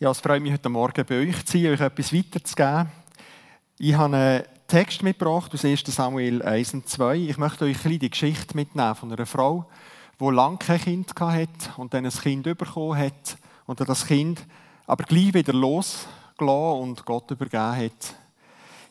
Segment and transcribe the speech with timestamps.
[0.00, 2.88] Ja, es freut mich, heute Morgen bei euch zu sein, euch etwas weiterzugeben.
[3.80, 5.82] Ich habe einen Text mitgebracht aus 1.
[5.86, 7.16] Samuel 1 und 2.
[7.16, 9.68] Ich möchte euch ein die Geschichte mitnehmen von einer Frau,
[10.20, 11.48] die lange kein Kind hatte
[11.78, 14.40] und dann ein Kind bekommen hat und das Kind
[14.86, 18.14] aber gleich wieder losgelassen und Gott übergeben hat.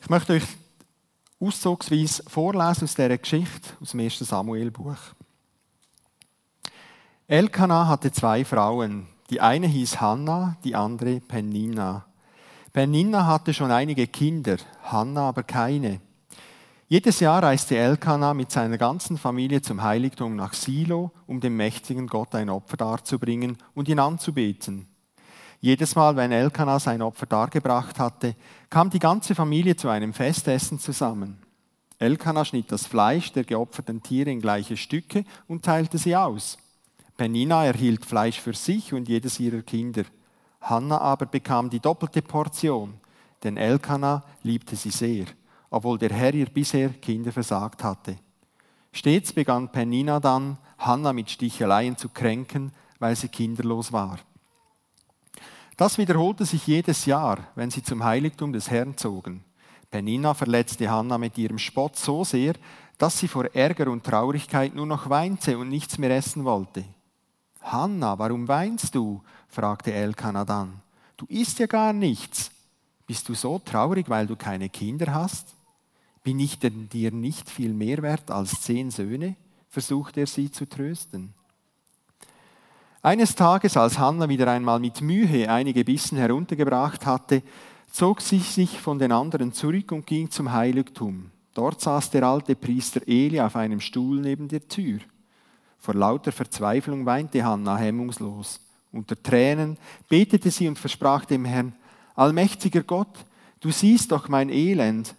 [0.02, 0.44] Ich möchte euch
[1.40, 4.18] auszugsweise vorlesen aus dieser Geschichte aus dem 1.
[4.18, 4.98] Samuel-Buch.
[7.26, 9.06] Elkanah hatte zwei Frauen.
[9.30, 12.06] Die eine hieß Hannah, die andere Penina.
[12.72, 16.00] Penina hatte schon einige Kinder, Hannah aber keine.
[16.90, 22.06] Jedes Jahr reiste Elkanah mit seiner ganzen Familie zum Heiligtum nach Silo, um dem mächtigen
[22.06, 24.86] Gott ein Opfer darzubringen und ihn anzubeten.
[25.60, 28.34] Jedes Mal, wenn Elkanah sein Opfer dargebracht hatte,
[28.70, 31.38] kam die ganze Familie zu einem Festessen zusammen.
[31.98, 36.56] Elkanah schnitt das Fleisch der geopferten Tiere in gleiche Stücke und teilte sie aus.
[37.18, 40.04] Penina erhielt Fleisch für sich und jedes ihrer Kinder.
[40.60, 42.94] Hannah aber bekam die doppelte Portion,
[43.42, 45.26] denn Elkanah liebte sie sehr,
[45.68, 48.18] obwohl der Herr ihr bisher Kinder versagt hatte.
[48.92, 52.70] Stets begann Penina dann, Hannah mit Sticheleien zu kränken,
[53.00, 54.20] weil sie kinderlos war.
[55.76, 59.42] Das wiederholte sich jedes Jahr, wenn sie zum Heiligtum des Herrn zogen.
[59.90, 62.54] Penina verletzte Hannah mit ihrem Spott so sehr,
[62.96, 66.84] dass sie vor Ärger und Traurigkeit nur noch weinte und nichts mehr essen wollte.
[67.72, 69.22] Hanna, warum weinst du?
[69.48, 70.80] fragte Elkanah dann.
[71.16, 72.50] Du isst ja gar nichts.
[73.06, 75.54] Bist du so traurig, weil du keine Kinder hast?
[76.22, 79.36] Bin ich denn dir nicht viel mehr wert als zehn Söhne?
[79.68, 81.34] versuchte er sie zu trösten.
[83.02, 87.42] Eines Tages, als Hanna wieder einmal mit Mühe einige Bissen heruntergebracht hatte,
[87.90, 91.30] zog sie sich von den anderen zurück und ging zum Heiligtum.
[91.54, 95.00] Dort saß der alte Priester Eli auf einem Stuhl neben der Tür.
[95.78, 98.60] Vor lauter Verzweiflung weinte Hannah hemmungslos.
[98.92, 101.72] Unter Tränen betete sie und versprach dem Herrn,
[102.14, 103.24] Allmächtiger Gott,
[103.60, 105.14] du siehst doch mein Elend.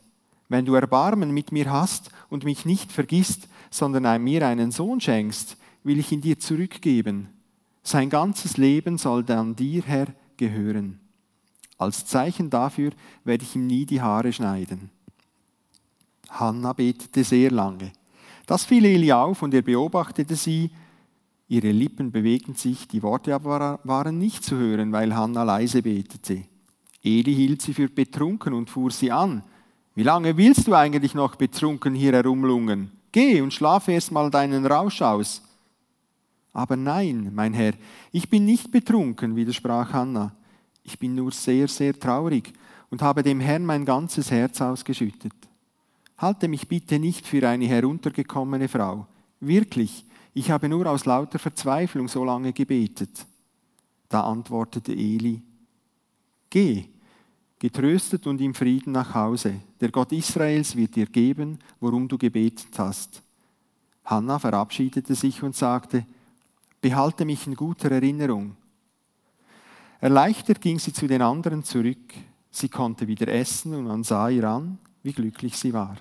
[0.50, 5.58] Wenn du Erbarmen mit mir hast und mich nicht vergisst, sondern mir einen Sohn schenkst,
[5.84, 7.30] will ich ihn dir zurückgeben.
[7.84, 11.00] Sein ganzes Leben soll dann dir, Herr, gehören.
[11.78, 12.92] Als Zeichen dafür
[13.24, 14.90] werde ich ihm nie die Haare schneiden.
[16.30, 17.92] Hannah betete sehr lange.
[18.50, 20.72] Das fiel Eli auf und er beobachtete sie.
[21.50, 26.46] Ihre Lippen bewegten sich, die Worte aber waren nicht zu hören, weil Hannah leise betete.
[27.04, 29.44] Eli hielt sie für betrunken und fuhr sie an.
[29.94, 32.92] Wie lange willst du eigentlich noch betrunken hier herumlungen?
[33.12, 35.44] Geh und schlafe erst mal deinen Rausch aus.
[36.52, 37.74] Aber nein, mein Herr,
[38.12, 40.34] ich bin nicht betrunken, widersprach Hannah.
[40.82, 42.52] Ich bin nur sehr, sehr traurig
[42.90, 45.49] und habe dem Herrn mein ganzes Herz ausgeschüttet.
[46.20, 49.08] Halte mich bitte nicht für eine heruntergekommene Frau.
[49.40, 53.26] Wirklich, ich habe nur aus lauter Verzweiflung so lange gebetet.
[54.10, 55.42] Da antwortete Eli,
[56.50, 56.86] Geh,
[57.58, 59.62] getröstet und im Frieden nach Hause.
[59.80, 63.22] Der Gott Israels wird dir geben, worum du gebetet hast.
[64.04, 66.06] Hannah verabschiedete sich und sagte,
[66.82, 68.56] Behalte mich in guter Erinnerung.
[70.02, 72.14] Erleichtert ging sie zu den anderen zurück.
[72.52, 75.98] Sie konnte wieder essen und man sah ihr an, wie glücklich sie war.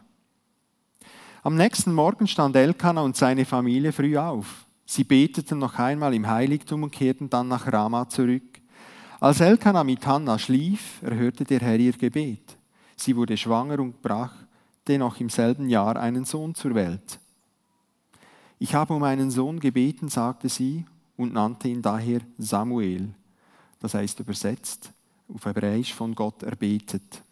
[1.45, 4.67] Am nächsten Morgen stand Elkanah und seine Familie früh auf.
[4.85, 8.61] Sie beteten noch einmal im Heiligtum und kehrten dann nach Rama zurück.
[9.21, 12.57] Als Elkanah mit Hannah schlief, erhörte der Herr ihr Gebet.
[12.97, 17.21] Sie wurde schwanger und brachte noch im selben Jahr einen Sohn zur Welt.
[18.59, 20.85] Ich habe um einen Sohn gebeten, sagte sie,
[21.17, 23.15] und nannte ihn daher Samuel.
[23.79, 24.93] Das heißt übersetzt,
[25.33, 27.23] auf Hebräisch von Gott erbetet.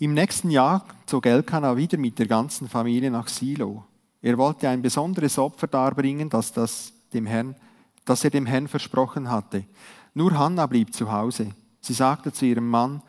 [0.00, 3.84] Im nächsten Jahr zog Elkanah wieder mit der ganzen Familie nach Silo.
[4.22, 7.56] Er wollte ein besonderes Opfer darbringen, das, das, dem Herrn,
[8.04, 9.64] das er dem Herrn versprochen hatte.
[10.14, 11.50] Nur Hannah blieb zu Hause.
[11.80, 13.02] Sie sagte zu ihrem Mann,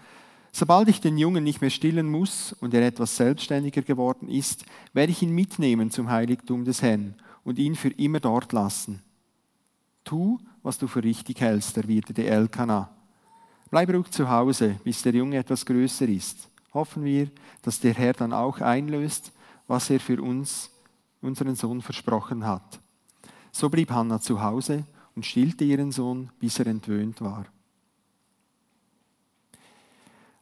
[0.52, 5.12] Sobald ich den Jungen nicht mehr stillen muss und er etwas selbstständiger geworden ist, werde
[5.12, 7.14] ich ihn mitnehmen zum Heiligtum des Herrn
[7.44, 9.04] und ihn für immer dort lassen.
[10.04, 12.90] Tu, was du für richtig hältst, erwiderte Elkanah.
[13.70, 17.30] Bleib ruhig zu Hause, bis der Junge etwas größer ist hoffen wir,
[17.62, 19.32] dass der Herr dann auch einlöst,
[19.68, 20.72] was er für uns,
[21.22, 22.80] unseren Sohn, versprochen hat.
[23.52, 24.86] So blieb Hannah zu Hause
[25.16, 27.46] und stillte ihren Sohn, bis er entwöhnt war.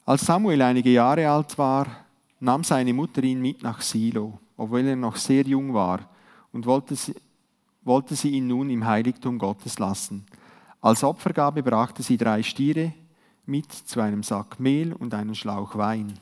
[0.04, 1.86] Als Samuel einige Jahre alt war,
[2.40, 6.08] nahm seine Mutter ihn mit nach Silo, obwohl er noch sehr jung war,
[6.52, 7.14] und wollte sie,
[7.82, 10.24] wollte sie ihn nun im Heiligtum Gottes lassen.
[10.80, 12.94] Als Opfergabe brachte sie drei Stiere,
[13.48, 16.14] mit zu einem Sack Mehl und einen Schlauch Wein.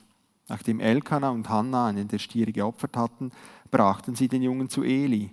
[0.47, 3.31] Nachdem Elkanah und Hannah einen der Stiere geopfert hatten,
[3.69, 5.31] brachten sie den Jungen zu Eli.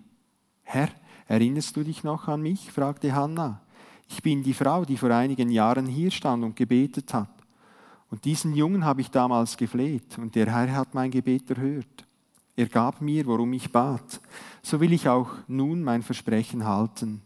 [0.64, 0.88] Herr,
[1.28, 2.72] erinnerst du dich noch an mich?
[2.72, 3.60] fragte Hannah.
[4.08, 7.30] Ich bin die Frau, die vor einigen Jahren hier stand und gebetet hat.
[8.10, 12.06] Und diesen Jungen habe ich damals gefleht, und der Herr hat mein Gebet erhört.
[12.56, 14.20] Er gab mir, worum ich bat.
[14.62, 17.22] So will ich auch nun mein Versprechen halten.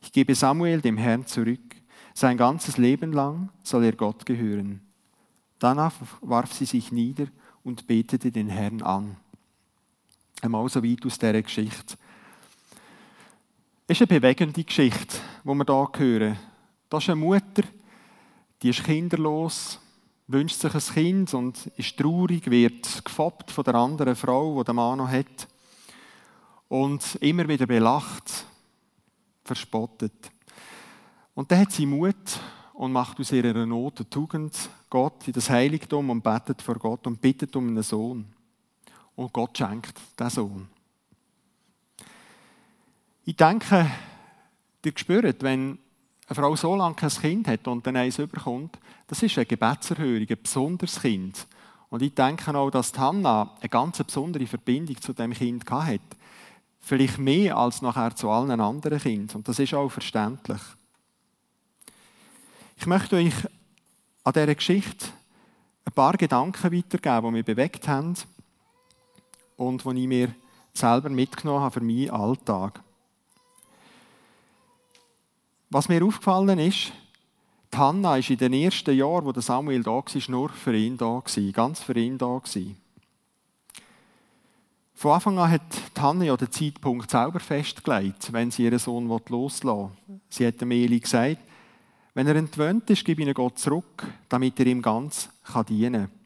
[0.00, 1.76] Ich gebe Samuel dem Herrn zurück.
[2.14, 4.80] Sein ganzes Leben lang soll er Gott gehören.
[5.58, 7.26] Danach warf sie sich nieder
[7.62, 9.16] und betete den Herrn an.
[10.42, 11.96] Einmal so weit aus dieser Geschichte.
[13.86, 16.38] Es ist eine bewegende Geschichte, die wir hier hören.
[16.88, 17.62] Das ist eine Mutter,
[18.62, 19.78] die ist kinderlos,
[20.28, 24.74] wünscht sich ein Kind und ist traurig, wird gefoppt von der anderen Frau, die der
[24.74, 25.48] Mann noch hat.
[26.68, 28.46] Und immer wieder belacht,
[29.44, 30.30] verspottet.
[31.40, 32.38] Und dann hat sie Mut
[32.74, 34.54] und macht aus ihrer Not eine Tugend,
[34.90, 38.26] Gott in das Heiligtum und betet vor Gott und bittet um einen Sohn.
[39.16, 40.68] Und Gott schenkt den Sohn.
[43.24, 43.90] Ich denke,
[44.84, 45.78] ihr spürt, wenn
[46.26, 50.26] eine Frau so lange kein Kind hat und dann eins überkommt, das ist eine Gebetserhörung,
[50.28, 51.46] ein besonderes Kind.
[51.88, 56.00] Und ich denke auch, dass Hannah eine ganz besondere Verbindung zu dem Kind hatte.
[56.80, 59.36] Vielleicht mehr als nachher zu allen anderen Kindern.
[59.38, 60.60] Und das ist auch verständlich.
[62.80, 63.34] Ich möchte euch
[64.24, 65.08] an dieser Geschichte
[65.84, 68.14] ein paar Gedanken weitergeben, die mich bewegt haben
[69.58, 70.34] und die ich mir
[70.72, 72.82] selber mitgenommen habe für meinen Alltag.
[75.68, 76.92] Was mir aufgefallen ist,
[77.70, 81.22] die Hanna in den ersten Jahren, wo Samuel da war, nur für ihn da,
[81.52, 82.40] ganz für ihn da.
[84.94, 85.60] Von Anfang an hat
[85.98, 90.20] Hanna ja den Zeitpunkt selber festgelegt, wenn sie ihren Sohn loslassen will.
[90.30, 91.49] Sie hat dem Eli gesagt,
[92.14, 95.28] wenn er entwöhnt ist, gib ihn Gott zurück, damit er ihm ganz
[95.68, 96.20] dienen kann.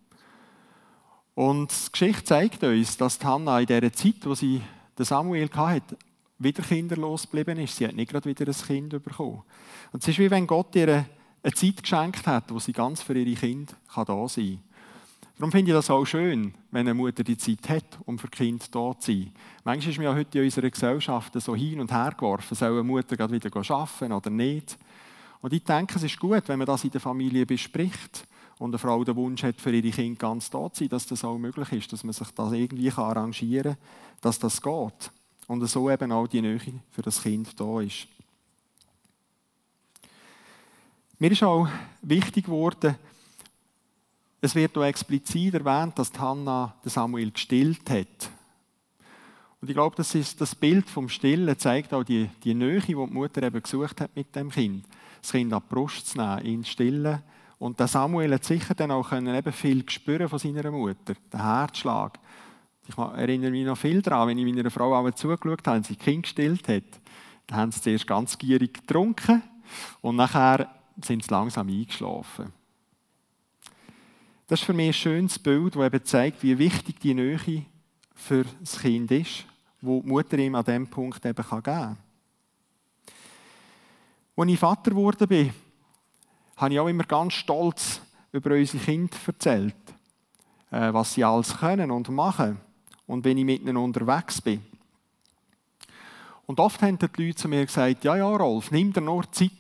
[1.35, 4.63] Und die Geschichte zeigt uns, dass Hannah in der Zeit, wo sie
[4.97, 5.97] den Samuel hatte,
[6.39, 7.77] wieder kinderlos geblieben ist.
[7.77, 9.43] Sie hat nicht gerade wieder ein Kind bekommen.
[9.93, 11.07] Und es ist wie wenn Gott ihr
[11.43, 14.59] eine Zeit geschenkt hat, wo sie ganz für ihre Kinder da sein kann.
[15.37, 18.73] Darum finde ich das auch schön, wenn eine Mutter die Zeit hat, um für Kind
[18.73, 19.33] da zu sein.
[19.65, 22.85] Manchmal ist mir ja heute in unserer Gesellschaft so hin und her geworfen, soll eine
[22.85, 24.79] Mutter gerade wieder arbeiten oder nicht.
[25.45, 28.27] Und ich denke, es ist gut, wenn man das in der Familie bespricht
[28.59, 31.23] und eine Frau den Wunsch hat, für ihre Kinder ganz da zu sein, dass das
[31.23, 33.83] auch möglich ist, dass man sich das irgendwie arrangieren kann,
[34.23, 35.13] dass das geht.
[35.47, 36.59] Und so eben auch die Nähe
[36.91, 38.09] für das Kind da ist.
[41.19, 41.69] Mir ist auch
[42.01, 42.95] wichtig geworden,
[44.41, 48.31] es wird auch explizit erwähnt, dass Hannah Samuel gestillt hat.
[49.61, 52.87] Und ich glaube, das, ist das Bild vom Stillen zeigt auch die, die Nähe, die
[52.87, 54.87] die Mutter eben gesucht hat mit dem Kind
[55.25, 57.23] das Kind an die Brust zu nehmen, ihn zu stillen.
[57.59, 61.43] Und der Samuel hat sicher dann auch können eben viel spüren von seiner Mutter, den
[61.43, 62.19] Herzschlag.
[62.87, 65.97] Ich erinnere mich noch viel daran, wenn ich meiner Frau auch zugeschaut habe, als sie
[65.97, 66.85] Kind gestillt hat.
[67.47, 69.43] Dann haben sie zuerst ganz gierig getrunken
[70.03, 70.69] und nachher
[71.03, 72.53] sind sie langsam eingeschlafen.
[74.47, 77.65] Das ist für mich ein schönes Bild, das eben zeigt, wie wichtig die Nähe
[78.15, 79.47] für das Kind ist,
[79.81, 81.97] wo die Mutter ihm an diesem Punkt eben geben kann.
[84.37, 85.55] Als ich Vater geworden bin,
[86.57, 88.01] habe ich auch immer ganz stolz
[88.33, 89.77] über unsere Kinder erzählt,
[90.73, 92.59] äh, was sie alles können und machen
[93.07, 94.61] und wenn ich mit ihnen unterwegs bin.
[96.47, 99.51] Und oft haben die Leute zu mir gesagt, ja, ja, Rolf, nimm dir nur Zeit,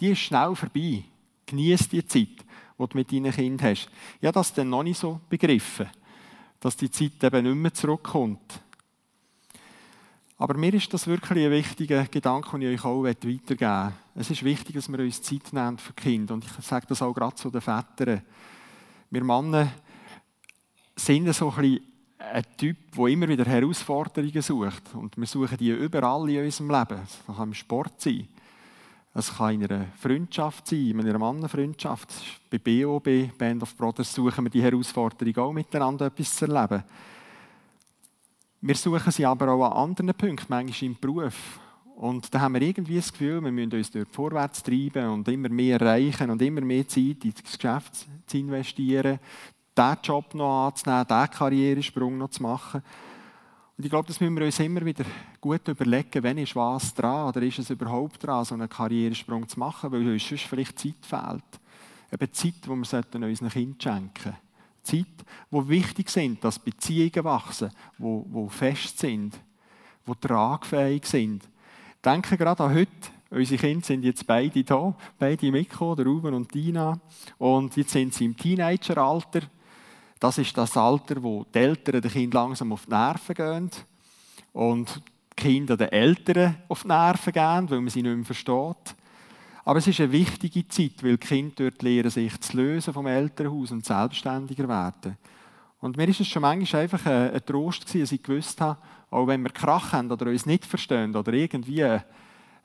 [0.00, 1.04] die ist schnell vorbei.
[1.46, 3.90] Genieß die Zeit, die du mit deinen Kindern hast.
[4.20, 5.88] Ich habe das dann noch nicht so begriffen,
[6.58, 8.60] dass die Zeit eben nicht mehr zurückkommt.
[10.36, 13.92] Aber mir ist das wirklich ein wichtiger Gedanke, den ich euch auch weitergeben möchte.
[14.16, 16.34] Es ist wichtig, dass wir uns Zeit nehmen für Kinder.
[16.34, 18.22] Und ich sage das auch gerade zu den Vätern.
[19.10, 19.72] Wir Männer
[20.96, 21.80] sind so ein
[22.32, 24.94] ein Typ, der immer wieder Herausforderungen sucht.
[24.94, 27.00] Und wir suchen die überall in unserem Leben.
[27.02, 28.28] Es kann im Sport sein.
[29.12, 32.08] Es kann in einer Freundschaft sein, in einer Mannenfreundschaft.
[32.50, 36.82] Bei BOB, Band of Brothers, suchen wir die Herausforderung auch miteinander etwas zu erleben.
[38.66, 41.60] Wir suchen sie aber auch an anderen Punkten, manchmal im Beruf.
[41.96, 45.50] Und da haben wir irgendwie das Gefühl, wir müssen uns dort vorwärts treiben und immer
[45.50, 49.18] mehr erreichen und immer mehr Zeit in das Geschäft zu investieren,
[49.76, 52.82] diesen Job noch anzunehmen, diesen Karrieresprung noch zu machen.
[53.76, 55.04] Und ich glaube, das müssen wir uns immer wieder
[55.42, 59.58] gut überlegen, wenn ist was dran oder ist es überhaupt dran, so einen Karrieresprung zu
[59.58, 61.60] machen, weil uns sonst vielleicht Zeit fehlt.
[62.10, 64.43] Eben Zeit, die wir unseren Kindern schenken sollten.
[64.84, 65.06] Zeit,
[65.50, 69.38] wo wichtig sind, dass Beziehungen wachsen, wo, wo fest sind,
[70.04, 71.48] wo tragfähig sind.
[72.04, 72.90] Denke gerade an heute.
[73.30, 77.00] Unsere Kinder sind jetzt beide da, beide Mikro, der Ruben und Dina.
[77.38, 79.40] Und jetzt sind sie im Teenageralter.
[80.20, 83.70] Das ist das Alter, wo die Eltern den Kindern langsam auf die Nerven gehen.
[84.52, 85.02] Und
[85.36, 88.94] die Kinder den Eltern auf die Nerven gehen, weil man sie nicht mehr versteht.
[89.64, 93.06] Aber es ist eine wichtige Zeit, weil die Kinder dort lernen, sich zu lösen vom
[93.06, 95.16] Elternhaus und selbstständiger werden.
[95.80, 98.78] Und mir ist es schon manchmal einfach ein, Trost gewesen, dass ich gewusst habe,
[99.10, 101.98] auch wenn wir Krach haben oder uns nicht verstehen oder irgendwie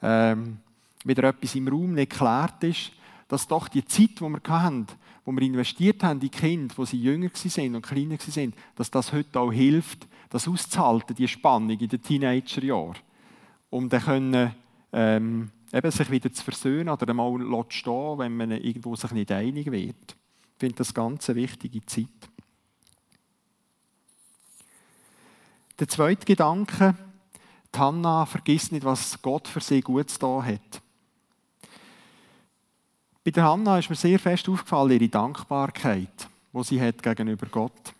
[0.02, 0.58] ähm,
[1.04, 2.92] wieder etwas im Raum nicht geklärt ist,
[3.28, 4.88] dass doch die Zeit, die wir hatten,
[5.24, 8.90] wo wir investiert haben in die Kinder, wo sie jünger sind und kleiner sind, dass
[8.90, 12.96] das heute auch hilft, das auszuhalten, die Spannung in den Teenagerjahren.
[13.70, 14.56] Um dann können,
[14.92, 19.32] ähm, eben sich wieder zu versöhnen oder einmal zu stehen, wenn man irgendwo sich nicht
[19.32, 20.16] einig wird.
[20.54, 22.08] Ich finde das ganz eine wichtige Zeit.
[25.80, 26.96] Der zweite Gedanke,
[27.74, 30.82] die Hannah vergisst nicht, was Gott für sie Gutes da hat.
[33.24, 37.94] Bei der Hannah ist mir sehr fest aufgefallen, ihre Dankbarkeit, die sie hat gegenüber Gott.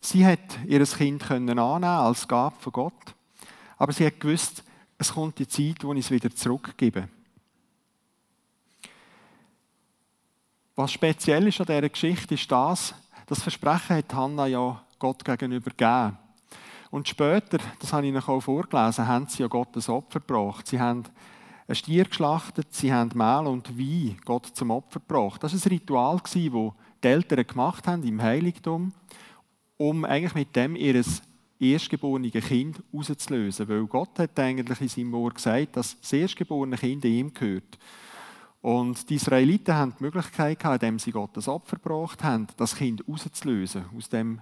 [0.00, 3.14] Sie hat ihr Kind annehmen als Gabe von Gott,
[3.76, 4.62] aber sie hat gewusst,
[4.98, 7.08] es kommt die Zeit, wo ich es wieder zurückgebe.
[10.74, 12.94] Was speziell ist an dieser Geschichte, ist das,
[13.26, 16.18] das Versprechen hat Hannah ja Gott gegenüber gegeben.
[16.90, 20.66] Und später, das habe ich Ihnen auch vorgelesen, haben sie ja Gott ein Opfer gebracht.
[20.66, 21.04] Sie haben
[21.68, 25.42] ein Stier geschlachtet, sie haben Mehl und Wein Gott zum Opfer gebracht.
[25.42, 26.72] Das war ein Ritual, das die
[27.02, 28.92] Eltern gemacht haben im Heiligtum,
[29.76, 30.94] um eigentlich mit dem ihr
[31.58, 33.68] erstgeborene Kind rauszulösen.
[33.68, 37.78] Weil Gott hat eigentlich in seinem Wort gesagt, dass das erstgeborene Kind ihm gehört.
[38.62, 42.74] Und die Israeliten haben die Möglichkeit gehabt, indem sie Gott das Opfer gebracht haben, das
[42.74, 44.40] Kind rauszulösen aus dem,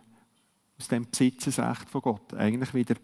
[0.78, 2.33] aus dem Besitzesrecht von Gott.
[2.35, 2.94] Eigentlich wieder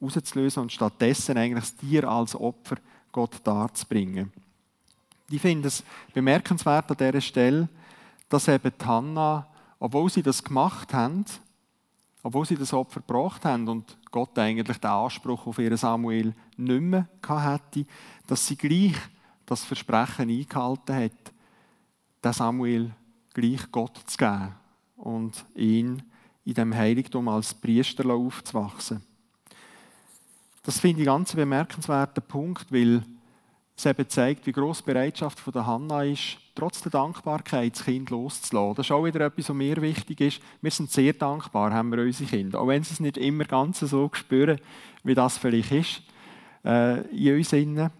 [0.00, 2.76] rauszulösen und stattdessen eigentlich das Tier als Opfer
[3.12, 4.32] Gott darzubringen.
[5.28, 7.68] Ich finde es bemerkenswert an dieser Stelle,
[8.28, 9.46] dass eben Hannah,
[9.78, 11.24] obwohl sie das gemacht haben,
[12.22, 16.80] obwohl sie das Opfer gebracht haben und Gott eigentlich den Anspruch auf ihren Samuel nicht
[16.80, 17.86] mehr hatte,
[18.26, 18.96] dass sie gleich
[19.46, 21.32] das Versprechen eingehalten hat,
[22.24, 22.90] den Samuel
[23.32, 24.54] gleich Gott zu geben
[24.96, 26.02] und ihn
[26.44, 29.02] in dem Heiligtum als Priester aufzuwachsen.
[30.62, 33.02] Das finde ich einen ganz bemerkenswerten Punkt, weil
[33.80, 37.84] es eben zeigt, wie groß die Bereitschaft von der Hanna ist, trotz der Dankbarkeit das
[37.84, 38.76] Kind loszulassen.
[38.76, 40.40] Das ist auch wieder etwas, was mir wichtig ist.
[40.60, 42.60] Wir sind sehr dankbar, haben wir unsere Kinder.
[42.60, 44.60] Auch wenn sie es nicht immer ganz so spüren,
[45.02, 46.02] wie das vielleicht ist
[46.64, 47.90] äh, in uns innen.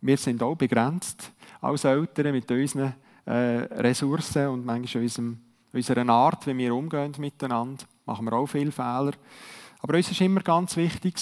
[0.00, 5.38] Wir sind auch begrenzt als Eltern mit unseren äh, Ressourcen und manchmal unserem,
[5.72, 7.84] unserer Art, wie wir umgehen miteinander.
[8.06, 9.12] Machen wir auch viele Fehler.
[9.80, 11.18] Aber uns war immer ganz wichtig,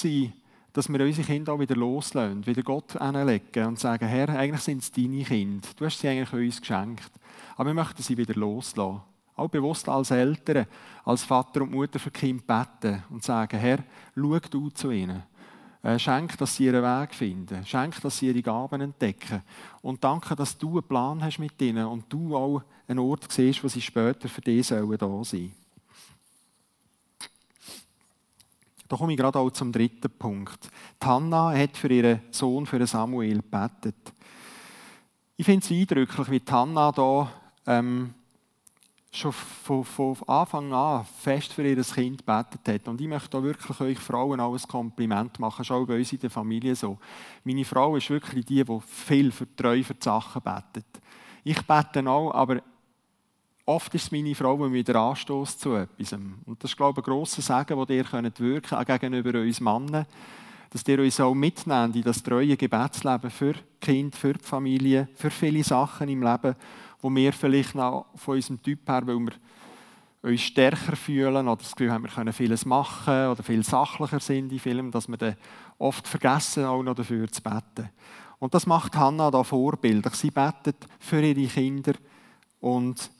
[0.72, 4.82] dass wir unsere Kinder auch wieder loslassen, wieder Gott anlegen und sagen, Herr, eigentlich sind
[4.82, 5.68] es deine Kinder.
[5.76, 7.10] Du hast sie eigentlich uns geschenkt.
[7.56, 9.02] Aber wir möchten sie wieder loslassen.
[9.36, 10.66] Auch bewusst als Eltern,
[11.04, 13.78] als Vater und Mutter für die Kinder beten und sagen, Herr,
[14.14, 15.22] schau du zu ihnen.
[15.82, 17.66] Äh, schenk, dass sie ihren Weg finden.
[17.66, 19.42] Schenk, dass sie ihre Gaben entdecken.
[19.80, 23.64] Und danke, dass du einen Plan hast mit ihnen und du auch einen Ort siehst,
[23.64, 25.61] wo sie später für dich da sein sollen.
[28.92, 30.68] Da komme ich gerade auch zum dritten Punkt.
[31.02, 34.12] Die Hanna hat für ihren Sohn, für Samuel, gebetet.
[35.34, 37.32] Ich finde es eindrücklich, wie die Hanna da
[37.68, 38.12] ähm,
[39.10, 42.86] schon von, von, Anfang an fest für ihr Kind gebetet hat.
[42.86, 46.20] Und ich möchte da wirklich euch Frauen auch ein Kompliment machen, schon bei uns in
[46.20, 46.98] der Familie so.
[47.44, 51.00] Meine Frau ist wirklich die, die viel für treu für die Sachen betet.
[51.44, 52.60] Ich bete auch, aber
[53.64, 56.12] Oft ist es meine Frau, den Anstoß zu etwas.
[56.12, 60.06] Und das ist, glaube ich, ein grosser Segen, den ihr wirken könnt, gegenüber uns Männern.
[60.70, 65.30] Dass ihr uns auch mitnehmt in das treue Gebetsleben für Kinder, für die Familie, für
[65.30, 66.56] viele Sachen im Leben,
[67.00, 69.32] wo wir vielleicht noch von unserem Typ her, weil wir
[70.22, 74.50] uns stärker fühlen oder das Gefühl haben, wir können vieles machen oder viel sachlicher sind
[74.50, 75.36] in Filmen, dass wir dann
[75.78, 77.90] oft vergessen, auch noch dafür zu beten.
[78.38, 80.14] Und das macht Hannah da vorbildlich.
[80.14, 81.92] Sie betet für ihre Kinder
[82.60, 83.10] und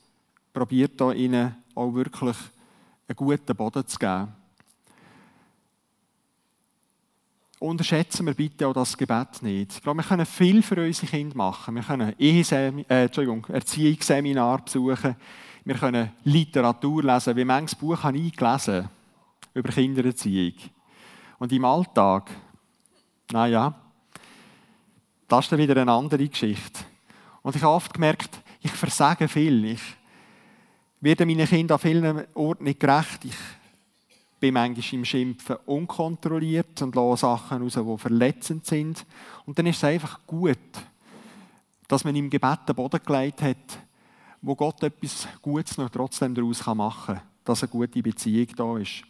[0.53, 2.37] probiert da ihnen auch wirklich
[3.07, 4.33] einen guten Boden zu geben.
[7.59, 9.73] Unterschätzen wir bitte auch das Gebet nicht.
[9.73, 11.75] Ich glaube, wir können viel für unsere Kinder machen.
[11.75, 15.15] Wir können Ehesem äh, Erziehungsseminar besuchen.
[15.63, 17.35] Wir können Literatur lesen.
[17.37, 18.89] Wie manches Buch habe ich gelesen
[19.53, 20.55] über Kindererziehung.
[21.39, 22.31] Und im Alltag,
[23.31, 23.73] naja,
[25.27, 26.81] das ist dann wieder eine andere Geschichte.
[27.41, 29.63] Und ich habe oft gemerkt, ich versage viel.
[29.65, 29.81] Ich
[31.03, 33.25] werde meinen Kindern an vielen Orten nicht gerecht.
[33.25, 33.35] Ich
[34.39, 39.05] bin manchmal im Schimpfen unkontrolliert und lasse Sachen raus, die verletzend sind.
[39.45, 40.57] Und dann ist es einfach gut,
[41.89, 43.79] dass man im Gebet den Boden gelegt hat,
[44.41, 49.03] wo Gott etwas Gutes noch trotzdem daraus machen kann, dass eine gute Beziehung da ist.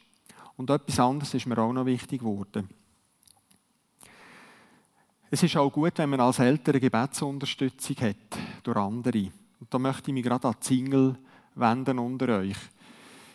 [0.57, 2.69] Und etwas anderes ist mir auch noch wichtig geworden.
[5.29, 9.31] Es ist auch gut, wenn man als Eltern Gebetsunterstützung hat durch andere.
[9.59, 11.15] Und da möchte ich mich gerade an die Single
[11.55, 12.57] wenden unter euch.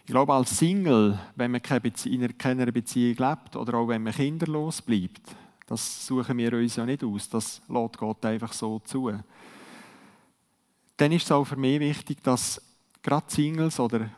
[0.05, 4.81] Ich glaube, als Single, wenn man in keiner Beziehung lebt oder auch wenn man kinderlos
[4.81, 5.21] bleibt,
[5.67, 9.13] das suchen wir uns ja nicht aus, das lädt Gott einfach so zu.
[10.97, 12.61] Dann ist es auch für mich wichtig, dass
[13.03, 14.09] gerade Singles oder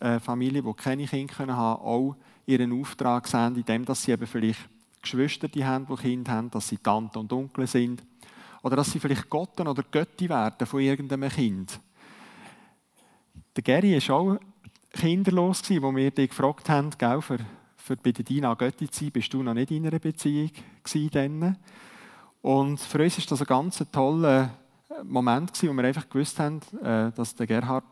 [0.00, 4.68] äh, Familien, die keine Kinder haben können, auch ihren Auftrag sehen, indem sie eben vielleicht
[5.00, 8.02] Geschwister haben, die Kinder haben, dass sie Tante und Onkel sind.
[8.62, 11.80] Oder dass sie vielleicht Gotten oder Götti werden von irgendeinem Kind.
[13.54, 14.38] Der Gary war auch
[14.92, 17.38] kinderlos, wo wir dich gefragt haben, gell, für,
[17.76, 20.50] für bei der Dina Götti zu sein, bist du noch nicht in einer Beziehung
[20.82, 21.56] gewesen.
[22.40, 24.50] Und für uns war das ein ganz toller
[25.04, 27.84] Moment, wo wir einfach gewusst haben, äh, dass der Gerhard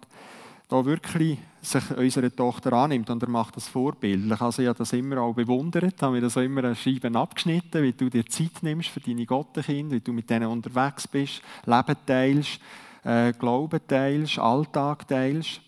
[0.69, 4.41] da wirklich sich unsere Tochter annimmt und er macht das vorbildlich.
[4.41, 7.83] Also ich habe das immer auch bewundert, habe mir das auch immer ein Scheiben abgeschnitten,
[7.83, 11.97] wie du dir Zeit nimmst für deine Gottenkinder, wie du mit denen unterwegs bist, Leben
[12.07, 12.61] teilst,
[13.05, 15.61] äh, Glauben teilst, Alltag teilst.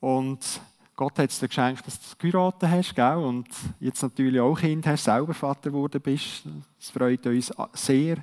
[0.00, 0.60] Und
[0.96, 3.16] Gott hat es dir geschenkt, dass du geheiratet hast, gell?
[3.16, 3.48] und
[3.80, 6.44] jetzt natürlich auch Kind hast, selber Vater geworden bist.
[6.78, 8.18] Das freut uns sehr.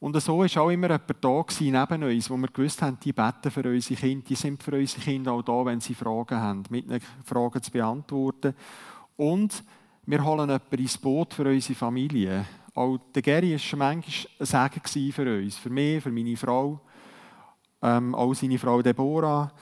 [0.00, 3.50] Und so war auch immer jemand da neben uns, wo wir gewusst haben, die beten
[3.50, 6.84] für unsere Kinder, die sind für unsere Kinder auch da, wenn sie Fragen haben, mit
[6.84, 8.54] ihnen Fragen zu beantworten.
[9.16, 9.64] Und
[10.06, 12.44] wir holen jemanden ins Boot für unsere Familie.
[12.74, 16.80] Auch der Gary war schon manchmal ein Segen für uns, für mich, für meine Frau,
[17.82, 19.52] ähm, auch seine Frau Deborah.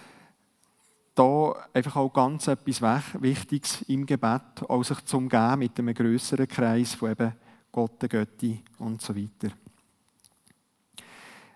[1.15, 2.83] Da einfach auch ganz etwas
[3.21, 7.33] Wichtiges im Gebet, auch sich zu umgehen mit einem grösseren Kreis von eben
[7.73, 9.55] Gott, der Götti und so weiter.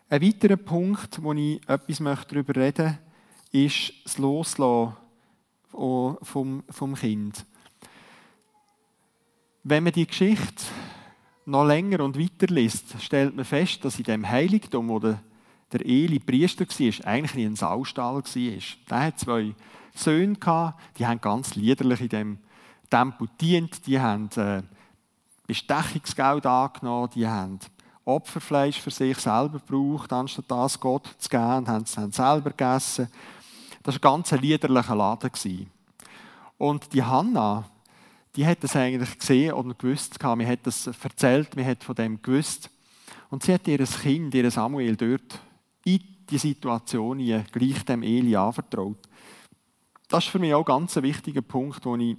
[0.09, 2.99] Ein weiterer Punkt, wo ich etwas darüber reden möchte,
[3.53, 4.97] ist das Loslassen
[5.71, 7.47] vom, vom Kind.
[9.63, 10.65] Wenn man die Geschichte
[11.47, 14.99] noch länger und weiter liest, stellt man fest, dass in dem Heiligtum, wo
[15.79, 18.63] Eli Priester war, eigentlich ein Saustall war.
[18.91, 19.55] Der hat zwei
[19.95, 20.37] Söhne,
[20.99, 22.39] die haben ganz liederlich in dem
[22.91, 24.63] Tempel gedient, die haben äh,
[25.47, 27.59] Bestechungsgeld angenommen, die haben
[28.05, 33.09] Opferfleisch für sich selber gebraucht, anstatt das Gott zu geben, und haben es selber gegessen.
[33.83, 35.71] Das war ein ganz liederlicher Laden.
[36.59, 37.65] Und die Hanna,
[38.37, 42.21] die hat das eigentlich gesehen und gewusst, mir hat das erzählt, mir hat von dem
[42.21, 42.71] gewusst.
[43.31, 45.41] Und sie hat ihr Kind, ihr Samuel, dort
[45.85, 48.99] in die Situation gleich dem Eli anvertraut.
[50.09, 52.17] Das ist für mich auch ein ganz wichtiger Punkt, den ich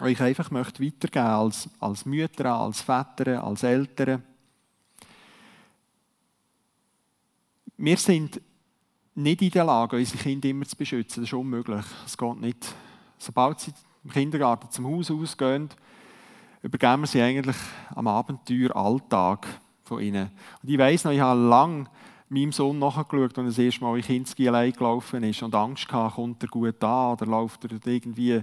[0.00, 4.22] euch einfach möchte weitergeben als, als Mütter, als Väter, als Eltern.
[7.76, 8.40] Wir sind
[9.14, 11.22] nicht in der Lage, unsere Kinder immer zu beschützen.
[11.22, 11.84] Das ist unmöglich.
[12.04, 12.74] Es geht nicht.
[13.18, 13.72] Sobald sie
[14.04, 15.68] im Kindergarten zum Haus ausgehen,
[16.62, 17.56] übergeben wir sie eigentlich
[17.94, 19.46] am Abenteuer Alltag
[19.84, 20.30] von ihnen.
[20.62, 21.86] Und ich weiss noch, ich habe lange
[22.34, 25.90] meinem Sohn nachgeschaut, als er das erste Mal in Kinski allein gelaufen ist und Angst
[25.92, 28.42] hatte, kommt er gut an oder läuft er irgendwie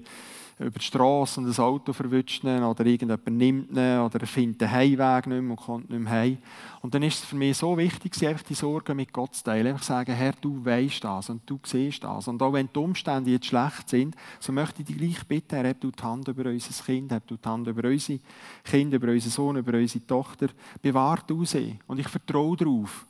[0.61, 4.61] über die Straße und ein Auto verwünscht ihn oder irgendjemand nimmt ihn oder er findet
[4.61, 6.37] den Heimweg nicht mehr und kommt nicht mehr heim.
[6.81, 9.67] Und dann ist es für mich so wichtig, einfach die Sorgen mit Gott zu teilen.
[9.67, 12.27] Einfach sagen, Herr, du weißt das und du siehst das.
[12.27, 15.73] Und auch wenn die Umstände jetzt schlecht sind, so möchte ich dich gleich bitten, Herr,
[15.73, 18.19] du die Hand über unser Kind, hab du die Hand über unsere
[18.63, 20.47] Kinder, über unseren Sohn, über unsere Tochter.
[20.81, 21.79] Bewahrt du sie.
[21.87, 23.05] Und ich vertraue darauf.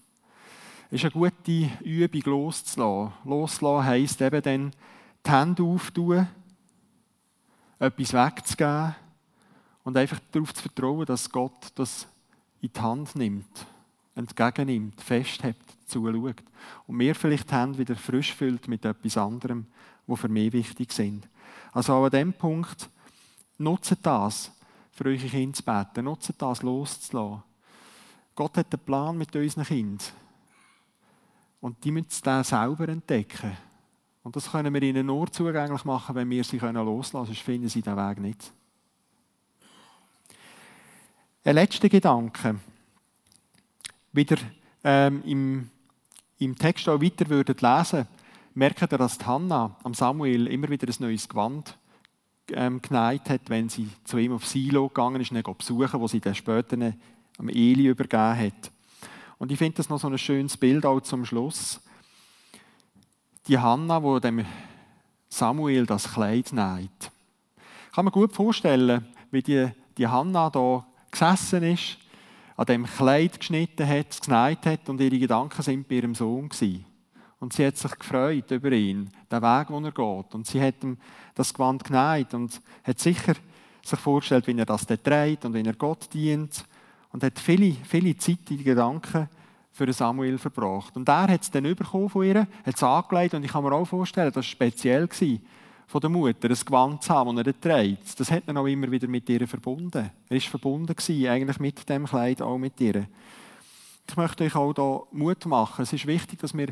[0.91, 3.13] Ist eine gute Übung, loszulassen.
[3.23, 4.71] Loszulassen heisst eben dann,
[5.25, 6.27] die Hände auftun,
[7.79, 8.95] etwas wegzugeben
[9.85, 12.07] und einfach darauf zu vertrauen, dass Gott das
[12.59, 13.65] in die Hand nimmt,
[14.15, 16.43] entgegennimmt, festhebt, zuschaut.
[16.87, 19.67] Und mir vielleicht die Hände wieder frisch füllt mit etwas anderem,
[20.05, 21.25] wo für mich wichtig sind.
[21.71, 22.89] Also an diesem Punkt,
[23.57, 24.51] nutzt das,
[24.91, 27.43] für eure Kinder zu beten, nutzt das loszulassen.
[28.35, 30.20] Gott hat einen Plan mit unseren Kindern.
[31.61, 33.55] Und die müssen das selber entdecken.
[34.23, 37.69] Und das können wir ihnen nur zugänglich machen, wenn wir sie loslassen können, sonst finden
[37.69, 38.51] sie den Weg nicht.
[41.43, 42.59] Ein letzter Gedanke.
[44.11, 44.37] Wieder
[44.83, 45.69] ähm, im,
[46.37, 48.07] im Text auch weiter würdet lesen,
[48.53, 51.77] merkt ihr, dass Hannah am Samuel immer wieder ein neues Gewand
[52.49, 56.19] ähm, geneigt hat, wenn sie zu ihm auf Silo gegangen ist, ihn besuchen, wo sie
[56.19, 56.93] dann später
[57.37, 58.71] am Eli übergeben hat.
[59.41, 61.79] Und ich finde das noch so ein schönes Bild auch zum Schluss
[63.47, 64.45] die Hanna, wo dem
[65.29, 67.11] Samuel das Kleid näht.
[67.91, 71.97] Kann man gut vorstellen, wie die, die Hanna da gesessen ist,
[72.55, 76.85] an dem Kleid geschnitten hat, genäht hat und ihre Gedanken sind bei ihrem Sohn gewesen.
[77.39, 80.35] Und sie hat sich gefreut über ihn, den Weg, wo er geht.
[80.35, 80.99] Und sie hat ihm
[81.33, 83.33] das Gewand genäht und hat sicher
[83.83, 86.63] sich vorgestellt, wie er das trägt und wie er Gott dient.
[87.11, 89.29] Und hat viele, viele Zeit in Gedanken
[89.71, 90.95] für Samuel verbracht.
[90.95, 93.71] Und er hat es dann bekommen von ihr, hat es angelegt und ich kann mir
[93.71, 95.07] auch vorstellen, das war speziell
[95.87, 98.19] von der Mutter, ein Gewand zu haben, das er trägt.
[98.19, 100.09] Das hat er auch immer wieder mit ihr verbunden.
[100.29, 100.95] Er war verbunden
[101.27, 103.07] eigentlich mit dem Kleid, auch mit ihr.
[104.07, 105.83] Ich möchte euch auch hier Mut machen.
[105.83, 106.67] Es ist wichtig, dass wir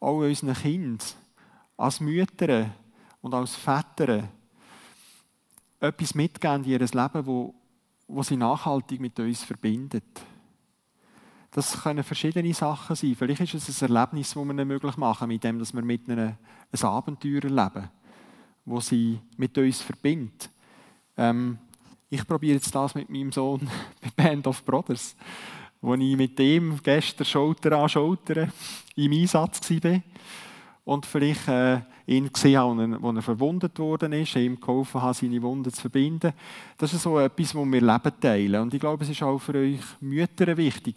[0.00, 0.98] auch unseren Kindern
[1.76, 2.70] als Mütter
[3.20, 4.28] und als Väter
[5.80, 7.54] etwas mitgeben in ihr Leben, wo,
[8.08, 10.04] wo sie nachhaltig mit uns verbindet.
[11.50, 13.14] Das können verschiedene Sachen sein.
[13.16, 16.36] Vielleicht ist es ein Erlebnis, das wir möglich machen, mit dem, dass wir mit ihnen
[16.72, 17.88] ein Abenteuer erleben,
[18.64, 20.50] wo sie mit uns verbindet.
[21.16, 21.58] Ähm,
[22.10, 23.68] ich probiere jetzt das mit meinem Sohn
[24.00, 25.16] bei Band of Brothers
[25.80, 28.48] wo ich mit dem gestern Schulter an Schulter
[28.96, 30.00] im Einsatz war
[30.86, 35.42] und vielleicht äh, ihn gesehen habe, wo er verwundet worden ist, ihm geholfen habe, seine
[35.42, 36.32] Wunden zu verbinden.
[36.78, 38.62] Das ist so etwas, wo wir Leben teilen.
[38.62, 40.94] Und ich glaube, es ist auch für euch Mütter wichtig,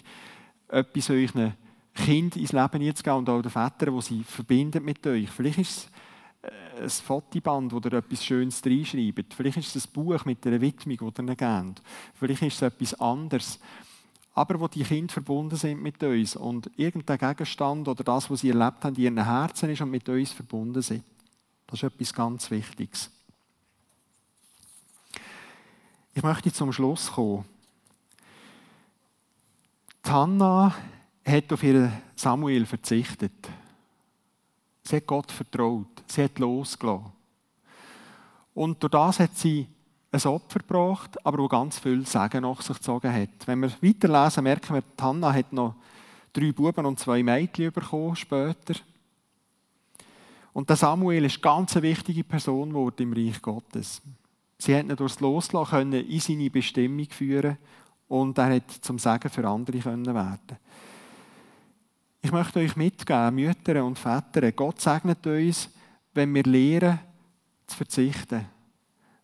[0.68, 1.56] etwas euren
[1.96, 5.28] Kind ins Leben zu geben und auch den Vätern, die sie verbindet mit euch.
[5.32, 5.90] Vielleicht ist es
[6.44, 9.34] äh, ein Fotoband, wo ihr etwas Schönes reinschreibt.
[9.34, 11.82] Vielleicht ist es ein Buch mit einer Widmung, die ihr gebt.
[12.14, 13.60] Vielleicht ist es etwas anderes
[14.40, 18.48] aber wo die Kinder verbunden sind mit uns und irgendein Gegenstand oder das, was sie
[18.48, 21.04] erlebt haben, in ihren Herzen ist und mit uns verbunden sind.
[21.68, 23.12] Das ist etwas ganz Wichtiges.
[26.14, 27.44] Ich möchte zum Schluss kommen.
[30.06, 30.74] Hannah
[31.26, 33.50] hat auf ihren Samuel verzichtet.
[34.84, 36.02] Sie hat Gott vertraut.
[36.08, 37.12] Sie hat losgelassen.
[38.54, 39.68] Und durch das hat sie
[40.12, 43.30] ein Opfer gebracht, aber wo ganz viel Segen nach sich gezogen hat.
[43.46, 45.76] Wenn wir weiterlesen, merken wir, Hannah hat noch
[46.34, 48.76] drei Buben und zwei Mädchen bekommen später.
[50.52, 54.02] Und der Samuel ist ganz eine wichtige Person geworden im Reich Gottes.
[54.58, 57.58] Sie hat ihn durchs Loslassen können in seine Bestimmung führen
[58.08, 60.58] und er hat zum Segen für andere können werden.
[62.22, 65.70] Ich möchte euch mitgeben, Mütter und Väter, Gott segnet uns,
[66.14, 67.00] wenn wir lernen,
[67.68, 68.59] zu verzichten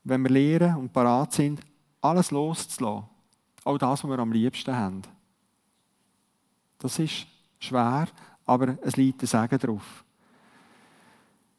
[0.05, 1.59] wenn wir lernen und parat sind,
[1.99, 3.09] alles loszulassen.
[3.63, 5.01] Auch das, was wir am liebsten haben.
[6.77, 7.25] Das ist
[7.59, 8.07] schwer,
[8.45, 10.05] aber es liegt ein Segen drauf.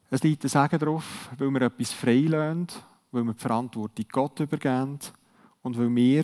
[0.09, 2.67] Es liegt ein Segen drauf, weil wir etwas freilassen,
[3.11, 4.99] weil wir die Verantwortung Gott übergeben
[5.61, 6.23] und weil wir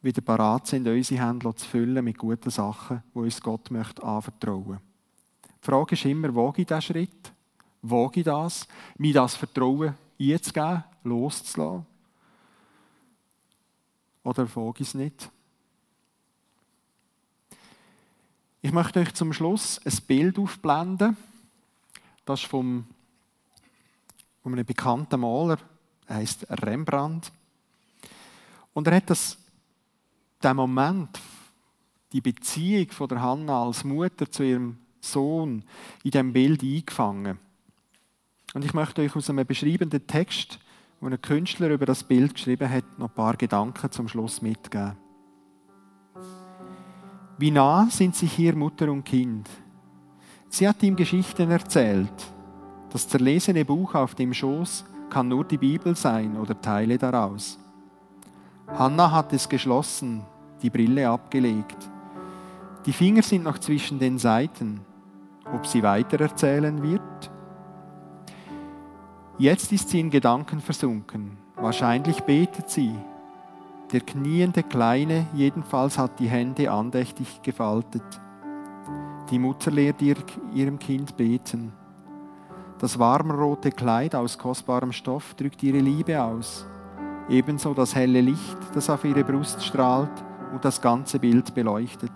[0.00, 4.78] wieder parat sind, unsere Hände zu füllen mit guten Sachen, die uns Gott möchte anvertrauen.
[5.44, 7.32] Die Frage ist immer, wage ich diesen Schritt?
[7.82, 8.66] Wage ich das?
[8.96, 11.86] Mir das Vertrauen einzugeben, loszulassen?
[14.22, 15.30] Oder wage ich es nicht?
[18.60, 21.16] Ich möchte euch zum Schluss ein Bild aufblenden.
[22.24, 22.86] Das ist vom,
[24.42, 25.58] von einem bekannten Maler,
[26.08, 27.30] er heißt Rembrandt.
[28.74, 29.38] Und er hat das,
[30.42, 31.20] den Moment,
[32.12, 35.62] die Beziehung von der Hanna als Mutter zu ihrem Sohn
[36.02, 37.38] in diesem Bild eingefangen.
[38.56, 40.58] Und ich möchte euch aus einem beschreibenden Text,
[40.98, 44.96] wo ein Künstler über das Bild geschrieben hat, noch ein paar Gedanken zum Schluss mitgeben.
[47.36, 49.46] Wie nah sind sich hier Mutter und Kind?
[50.48, 52.08] Sie hat ihm Geschichten erzählt.
[52.88, 57.58] Das zerlesene Buch auf dem Schoß kann nur die Bibel sein oder Teile daraus.
[58.68, 60.22] Hannah hat es geschlossen,
[60.62, 61.90] die Brille abgelegt.
[62.86, 64.80] Die Finger sind noch zwischen den Seiten.
[65.52, 67.35] Ob sie weitererzählen wird?
[69.38, 71.36] Jetzt ist sie in Gedanken versunken.
[71.56, 72.94] Wahrscheinlich betet sie.
[73.92, 78.02] Der kniende Kleine jedenfalls hat die Hände andächtig gefaltet.
[79.30, 80.16] Die Mutter lehrt ihr,
[80.54, 81.72] ihrem Kind beten.
[82.78, 86.66] Das warmrote Kleid aus kostbarem Stoff drückt ihre Liebe aus.
[87.28, 92.12] Ebenso das helle Licht, das auf ihre Brust strahlt und das ganze Bild beleuchtet.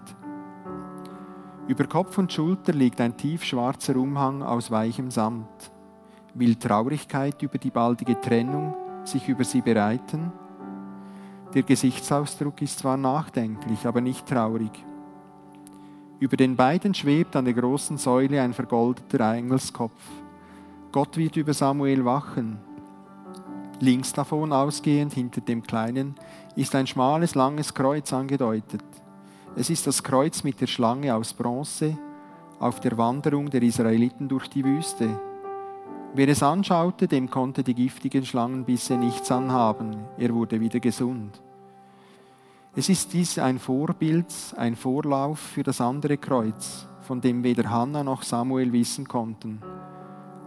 [1.68, 5.70] Über Kopf und Schulter liegt ein tiefschwarzer Umhang aus weichem Samt.
[6.34, 10.32] Will Traurigkeit über die baldige Trennung sich über sie bereiten?
[11.54, 14.70] Der Gesichtsausdruck ist zwar nachdenklich, aber nicht traurig.
[16.20, 20.00] Über den beiden schwebt an der großen Säule ein vergoldeter Engelskopf.
[20.92, 22.58] Gott wird über Samuel wachen.
[23.80, 26.14] Links davon ausgehend, hinter dem Kleinen,
[26.54, 28.84] ist ein schmales, langes Kreuz angedeutet.
[29.56, 31.98] Es ist das Kreuz mit der Schlange aus Bronze
[32.60, 35.18] auf der Wanderung der Israeliten durch die Wüste.
[36.12, 39.96] Wer es anschaute, dem konnte die giftigen Schlangenbisse nichts anhaben.
[40.18, 41.40] Er wurde wieder gesund.
[42.74, 48.02] Es ist dies ein Vorbild, ein Vorlauf für das andere Kreuz, von dem weder Hannah
[48.02, 49.60] noch Samuel wissen konnten.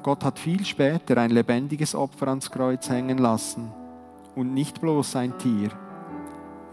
[0.03, 3.71] Gott hat viel später ein lebendiges Opfer ans Kreuz hängen lassen
[4.35, 5.69] und nicht bloß ein Tier.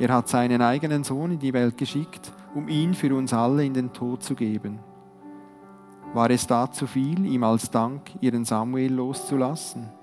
[0.00, 3.74] Er hat seinen eigenen Sohn in die Welt geschickt, um ihn für uns alle in
[3.74, 4.80] den Tod zu geben.
[6.12, 9.99] War es da zu viel, ihm als Dank ihren Samuel loszulassen?